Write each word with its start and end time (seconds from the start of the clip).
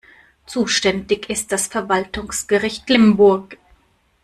Zuständig 0.47 1.29
ist 1.29 1.51
das 1.51 1.67
Verwaltungsgericht 1.67 2.89
Limburg. 2.89 3.59